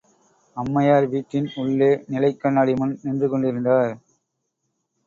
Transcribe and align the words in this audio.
அம்மையார் 0.57 1.07
வீட்டின் 1.07 1.49
உள்ளே 1.55 1.91
நிலைக் 2.07 2.41
கண்ணாடி 2.41 2.73
முன் 2.73 2.99
நின்று 3.03 3.29
கொண்டிருந்தார். 3.29 3.93